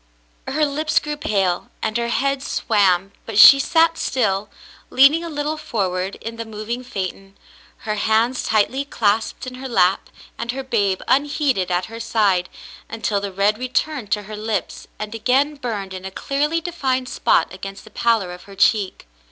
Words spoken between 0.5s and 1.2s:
lips grew